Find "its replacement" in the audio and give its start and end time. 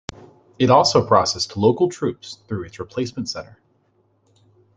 2.63-3.29